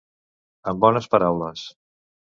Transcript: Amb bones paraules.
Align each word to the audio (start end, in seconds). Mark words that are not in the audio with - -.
Amb 0.71 0.81
bones 0.85 1.09
paraules. 1.13 1.67